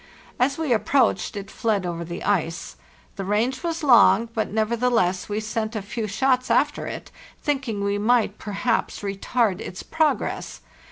As 0.39 0.57
we 0.57 0.73
approached 0.73 1.37
it 1.37 1.51
fled 1.51 1.85
over 1.85 2.03
THE 2.03 2.21
WOUNDED 2.21 2.23
BEAR 2.23 2.27
the 2.27 2.43
ice. 2.47 2.75
The 3.17 3.23
range 3.23 3.61
was 3.61 3.83
long, 3.83 4.29
but, 4.33 4.49
nevertheless, 4.49 5.29
we 5.29 5.39
sent 5.39 5.75
a 5.75 5.81
few 5.83 6.07
shots 6.07 6.49
after 6.49 6.87
it, 6.87 7.11
thinking 7.43 7.83
we 7.83 7.99
might 7.99 8.39
perhaps 8.39 9.01
retard 9.01 9.61
its 9.61 9.83
progress. 9.83 10.61